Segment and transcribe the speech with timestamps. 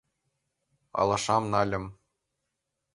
[0.99, 1.85] Алашам нальым-